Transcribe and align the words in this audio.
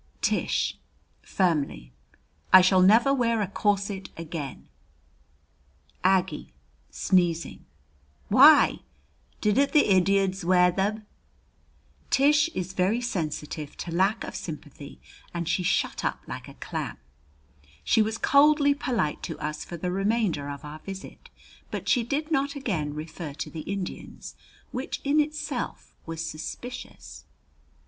Tish 0.19 0.79
(firmly): 1.21 1.91
I 2.51 2.61
shall 2.61 2.81
never 2.81 3.13
wear 3.13 3.39
a 3.43 3.47
corset 3.47 4.09
again. 4.17 4.67
Aggie 6.03 6.51
(sneezing): 6.89 7.65
Why? 8.27 8.79
Didn't 9.41 9.73
the 9.73 9.89
Iddiads 9.91 10.43
wear 10.43 10.71
theb? 10.71 11.03
Tish 12.09 12.49
is 12.55 12.73
very 12.73 12.99
sensitive 12.99 13.77
to 13.77 13.91
lack 13.91 14.23
of 14.23 14.35
sympathy 14.35 14.99
and 15.35 15.47
she 15.47 15.61
shut 15.61 16.03
up 16.03 16.21
like 16.25 16.47
a 16.47 16.55
clam. 16.55 16.97
She 17.83 18.01
was 18.01 18.17
coldly 18.17 18.73
polite 18.73 19.21
to 19.21 19.37
us 19.37 19.63
for 19.63 19.77
the 19.77 19.91
remainder 19.91 20.49
of 20.49 20.65
our 20.65 20.79
visit, 20.79 21.29
but 21.69 21.87
she 21.87 22.01
did 22.01 22.31
not 22.31 22.55
again 22.55 22.95
refer 22.95 23.33
to 23.35 23.51
the 23.51 23.61
Indians, 23.69 24.35
which 24.71 24.99
in 25.03 25.19
itself 25.19 25.93
was 26.07 26.25
suspicious. 26.25 27.25